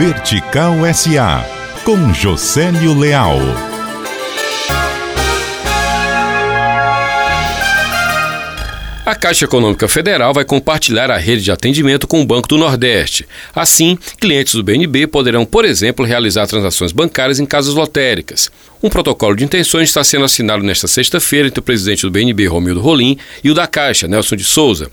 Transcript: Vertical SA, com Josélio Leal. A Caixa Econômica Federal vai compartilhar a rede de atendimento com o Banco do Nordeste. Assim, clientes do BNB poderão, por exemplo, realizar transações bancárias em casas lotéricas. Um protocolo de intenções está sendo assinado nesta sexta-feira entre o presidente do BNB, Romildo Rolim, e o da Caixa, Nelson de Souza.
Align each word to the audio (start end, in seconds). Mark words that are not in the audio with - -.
Vertical 0.00 0.76
SA, 0.94 1.44
com 1.84 2.14
Josélio 2.14 2.98
Leal. 2.98 3.36
A 9.04 9.14
Caixa 9.14 9.44
Econômica 9.44 9.86
Federal 9.86 10.32
vai 10.32 10.42
compartilhar 10.42 11.10
a 11.10 11.18
rede 11.18 11.42
de 11.42 11.52
atendimento 11.52 12.06
com 12.06 12.22
o 12.22 12.24
Banco 12.24 12.48
do 12.48 12.56
Nordeste. 12.56 13.28
Assim, 13.54 13.98
clientes 14.18 14.54
do 14.54 14.62
BNB 14.62 15.06
poderão, 15.06 15.44
por 15.44 15.66
exemplo, 15.66 16.06
realizar 16.06 16.46
transações 16.46 16.92
bancárias 16.92 17.38
em 17.38 17.44
casas 17.44 17.74
lotéricas. 17.74 18.50
Um 18.82 18.88
protocolo 18.88 19.36
de 19.36 19.44
intenções 19.44 19.90
está 19.90 20.02
sendo 20.02 20.24
assinado 20.24 20.62
nesta 20.62 20.88
sexta-feira 20.88 21.48
entre 21.48 21.60
o 21.60 21.62
presidente 21.62 22.06
do 22.06 22.10
BNB, 22.10 22.46
Romildo 22.46 22.80
Rolim, 22.80 23.18
e 23.44 23.50
o 23.50 23.54
da 23.54 23.66
Caixa, 23.66 24.08
Nelson 24.08 24.36
de 24.36 24.44
Souza. 24.44 24.90